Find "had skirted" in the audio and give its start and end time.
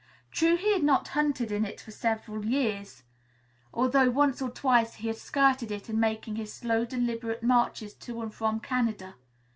5.09-5.69